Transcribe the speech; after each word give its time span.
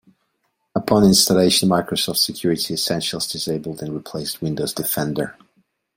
Upon 0.73 1.03
installation, 1.03 1.69
Microsoft 1.69 2.17
Security 2.17 2.73
Essentials 2.73 3.27
disabled 3.27 3.83
and 3.83 3.93
replaced 3.93 4.41
Windows 4.41 4.73
Defender. 4.73 5.37